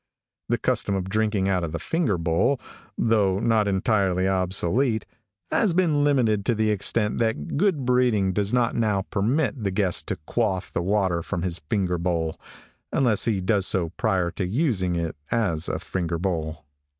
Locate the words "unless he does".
12.91-13.67